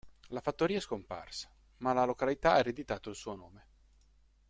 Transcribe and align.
La 0.29 0.41
fattoria 0.41 0.77
è 0.77 0.79
scomparsa, 0.79 1.47
ma 1.81 1.93
la 1.93 2.05
località 2.05 2.53
ha 2.53 2.57
ereditato 2.57 3.11
il 3.11 3.15
suo 3.15 3.35
nome. 3.35 3.67